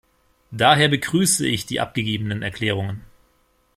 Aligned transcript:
Daher 0.49 0.87
begrüße 0.87 1.47
ich 1.47 1.67
die 1.67 1.79
abgegebenen 1.79 2.41
Erklärungen. 2.41 3.01